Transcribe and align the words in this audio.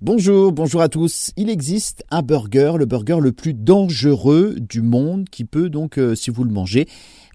Bonjour, 0.00 0.52
bonjour 0.52 0.80
à 0.80 0.88
tous. 0.88 1.32
Il 1.36 1.50
existe 1.50 2.04
un 2.12 2.22
burger, 2.22 2.74
le 2.78 2.86
burger 2.86 3.18
le 3.20 3.32
plus 3.32 3.52
dangereux 3.52 4.54
du 4.60 4.80
monde, 4.80 5.28
qui 5.28 5.44
peut 5.44 5.68
donc, 5.68 5.98
euh, 5.98 6.14
si 6.14 6.30
vous 6.30 6.44
le 6.44 6.52
mangez, 6.52 6.86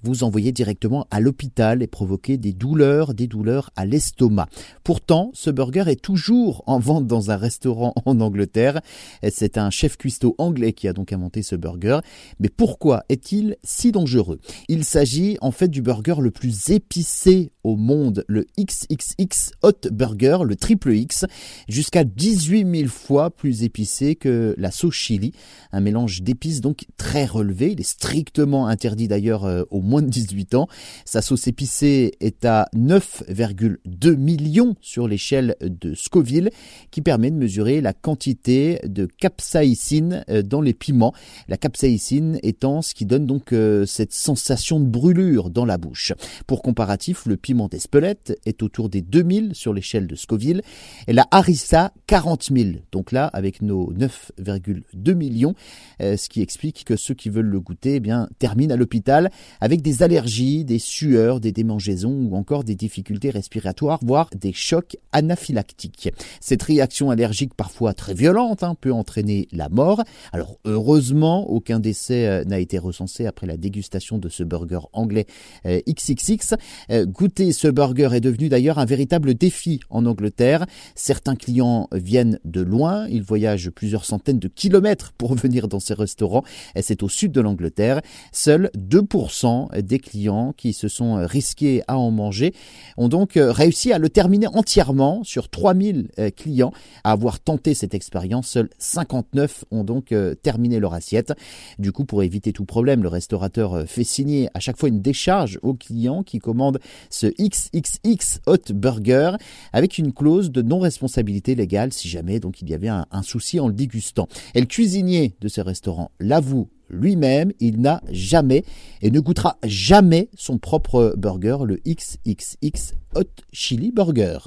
vous 0.03 0.23
envoyer 0.23 0.51
directement 0.51 1.07
à 1.11 1.19
l'hôpital 1.19 1.81
et 1.81 1.87
provoquer 1.87 2.37
des 2.37 2.53
douleurs, 2.53 3.13
des 3.13 3.27
douleurs 3.27 3.71
à 3.75 3.85
l'estomac. 3.85 4.47
Pourtant, 4.83 5.31
ce 5.33 5.49
burger 5.49 5.85
est 5.87 6.01
toujours 6.01 6.63
en 6.67 6.79
vente 6.79 7.07
dans 7.07 7.31
un 7.31 7.37
restaurant 7.37 7.93
en 8.05 8.19
Angleterre. 8.19 8.81
C'est 9.29 9.57
un 9.57 9.69
chef 9.69 9.97
cuistot 9.97 10.35
anglais 10.37 10.73
qui 10.73 10.87
a 10.87 10.93
donc 10.93 11.13
inventé 11.13 11.41
ce 11.41 11.55
burger. 11.55 11.99
Mais 12.39 12.49
pourquoi 12.49 13.03
est-il 13.09 13.57
si 13.63 13.91
dangereux? 13.91 14.39
Il 14.67 14.83
s'agit 14.83 15.37
en 15.41 15.51
fait 15.51 15.67
du 15.67 15.81
burger 15.81 16.15
le 16.19 16.31
plus 16.31 16.69
épicé 16.69 17.51
au 17.63 17.75
monde, 17.75 18.25
le 18.27 18.45
XXX 18.59 19.51
Hot 19.61 19.89
Burger, 19.91 20.39
le 20.43 20.55
triple 20.55 20.93
X, 20.93 21.25
jusqu'à 21.69 22.03
18 22.03 22.77
000 22.79 22.89
fois 22.89 23.29
plus 23.31 23.63
épicé 23.63 24.15
que 24.15 24.53
la 24.57 24.71
sauce 24.71 24.95
chili, 24.95 25.31
un 25.71 25.79
mélange 25.79 26.21
d'épices 26.21 26.61
donc 26.61 26.85
très 26.97 27.25
relevé. 27.25 27.71
Il 27.71 27.79
est 27.79 27.83
strictement 27.83 28.67
interdit 28.67 29.07
d'ailleurs 29.07 29.45
euh, 29.45 29.63
au 29.69 29.81
moins 29.93 30.01
de 30.01 30.09
18 30.09 30.55
ans. 30.55 30.67
Sa 31.05 31.21
sauce 31.21 31.45
épicée 31.45 32.13
est 32.19 32.45
à 32.45 32.67
9,2 32.75 34.15
millions 34.15 34.75
sur 34.81 35.07
l'échelle 35.07 35.55
de 35.61 35.93
Scoville, 35.93 36.49
qui 36.89 37.01
permet 37.01 37.29
de 37.29 37.35
mesurer 37.35 37.79
la 37.79 37.93
quantité 37.93 38.79
de 38.85 39.05
capsaïcine 39.05 40.25
euh, 40.31 40.41
dans 40.41 40.61
les 40.61 40.73
piments. 40.73 41.13
La 41.47 41.57
capsaïcine 41.57 42.39
étant 42.41 42.81
ce 42.81 42.95
qui 42.95 43.05
donne 43.05 43.27
donc 43.27 43.53
euh, 43.53 43.85
cette 43.85 44.13
sensation 44.13 44.79
de 44.79 44.87
brûlure 44.87 45.51
dans 45.51 45.65
la 45.65 45.77
bouche. 45.77 46.13
Pour 46.47 46.63
comparatif, 46.63 47.27
le 47.27 47.37
piment 47.37 47.67
d'Espelette 47.67 48.35
est 48.47 48.63
autour 48.63 48.89
des 48.89 49.03
2000 49.03 49.53
sur 49.53 49.73
l'échelle 49.73 50.07
de 50.07 50.15
Scoville 50.15 50.63
et 51.05 51.13
la 51.13 51.27
harissa 51.29 51.93
40 52.07 52.49
000. 52.51 52.69
Donc 52.91 53.11
là, 53.11 53.27
avec 53.27 53.61
nos 53.61 53.93
9,2 53.93 55.13
millions, 55.13 55.53
euh, 56.01 56.17
ce 56.17 56.29
qui 56.29 56.41
explique 56.41 56.83
que 56.83 56.95
ceux 56.95 57.13
qui 57.13 57.29
veulent 57.29 57.45
le 57.45 57.59
goûter 57.59 57.97
eh 57.97 57.99
bien, 57.99 58.27
terminent 58.39 58.73
à 58.73 58.77
l'hôpital 58.77 59.29
avec 59.61 59.82
des 59.83 60.01
allergies, 60.01 60.63
des 60.63 60.79
sueurs, 60.79 61.39
des 61.39 61.51
démangeaisons 61.51 62.29
ou 62.31 62.35
encore 62.35 62.63
des 62.63 62.73
difficultés 62.73 63.29
respiratoires, 63.29 63.99
voire 64.01 64.29
des 64.33 64.53
chocs 64.53 64.97
anaphylactiques. 65.11 66.09
Cette 66.39 66.63
réaction 66.63 67.11
allergique 67.11 67.53
parfois 67.53 67.93
très 67.93 68.13
violente 68.13 68.63
hein, 68.63 68.75
peut 68.79 68.93
entraîner 68.93 69.47
la 69.51 69.67
mort. 69.69 70.01
Alors 70.31 70.57
heureusement, 70.65 71.49
aucun 71.49 71.79
décès 71.79 72.27
euh, 72.27 72.43
n'a 72.45 72.59
été 72.59 72.79
recensé 72.79 73.25
après 73.25 73.45
la 73.45 73.57
dégustation 73.57 74.17
de 74.17 74.29
ce 74.29 74.43
burger 74.43 74.79
anglais 74.93 75.25
XXX. 75.65 76.55
Euh, 76.89 77.05
goûter 77.05 77.51
ce 77.51 77.67
burger 77.67 78.09
est 78.13 78.21
devenu 78.21 78.47
d'ailleurs 78.47 78.79
un 78.79 78.85
véritable 78.85 79.33
défi 79.33 79.81
en 79.89 80.05
Angleterre. 80.05 80.65
Certains 80.95 81.35
clients 81.35 81.89
viennent 81.91 82.39
de 82.45 82.61
loin, 82.61 83.05
ils 83.09 83.23
voyagent 83.23 83.69
plusieurs 83.69 84.05
centaines 84.05 84.39
de 84.39 84.47
kilomètres 84.47 85.11
pour 85.17 85.35
venir 85.43 85.67
dans 85.67 85.81
ces 85.81 85.93
restaurants. 85.93 86.43
C'est 86.79 87.03
au 87.03 87.09
sud 87.09 87.33
de 87.33 87.41
l'Angleterre. 87.41 88.01
Seuls 88.31 88.71
2% 88.77 89.72
des 89.81 89.99
clients 89.99 90.53
qui 90.55 90.73
se 90.73 90.87
sont 90.87 91.25
risqués 91.25 91.81
à 91.87 91.97
en 91.97 92.11
manger 92.11 92.53
ont 92.97 93.07
donc 93.07 93.37
euh, 93.37 93.51
réussi 93.51 93.91
à 93.91 93.99
le 93.99 94.09
terminer 94.09 94.47
entièrement 94.47 95.23
sur 95.23 95.49
3000 95.49 96.09
euh, 96.19 96.29
clients 96.29 96.73
à 97.03 97.11
avoir 97.11 97.39
tenté 97.39 97.73
cette 97.73 97.93
expérience. 97.93 98.47
Seuls 98.47 98.69
59 98.77 99.65
ont 99.71 99.83
donc 99.83 100.11
euh, 100.11 100.35
terminé 100.35 100.79
leur 100.79 100.93
assiette. 100.93 101.33
Du 101.79 101.91
coup, 101.91 102.05
pour 102.05 102.23
éviter 102.23 102.53
tout 102.53 102.65
problème, 102.65 103.03
le 103.03 103.09
restaurateur 103.09 103.87
fait 103.87 104.03
signer 104.03 104.49
à 104.53 104.59
chaque 104.59 104.77
fois 104.77 104.89
une 104.89 105.01
décharge 105.01 105.59
aux 105.61 105.73
clients 105.73 106.23
qui 106.23 106.39
commandent 106.39 106.79
ce 107.09 107.27
XXX 107.27 108.39
Hot 108.47 108.73
Burger 108.73 109.31
avec 109.71 109.97
une 109.97 110.13
clause 110.13 110.51
de 110.51 110.61
non-responsabilité 110.61 111.55
légale 111.55 111.93
si 111.93 112.07
jamais 112.07 112.39
donc 112.39 112.61
il 112.61 112.69
y 112.69 112.73
avait 112.73 112.87
un, 112.87 113.05
un 113.11 113.23
souci 113.23 113.59
en 113.59 113.67
le 113.67 113.73
dégustant. 113.73 114.27
Et 114.55 114.59
le 114.59 114.65
cuisinier 114.65 115.35
de 115.41 115.47
ce 115.47 115.61
restaurant 115.61 116.11
l'avoue 116.19 116.69
lui-même, 116.93 117.51
il 117.59 117.81
n'a 117.81 118.01
jamais 118.09 118.63
et 119.01 119.11
ne 119.11 119.19
goûtera 119.19 119.57
jamais 119.63 120.29
son 120.35 120.57
propre 120.57 121.13
burger, 121.17 121.57
le 121.65 121.81
XXX 121.85 122.93
Hot 123.15 123.43
Chili 123.51 123.91
Burger. 123.91 124.37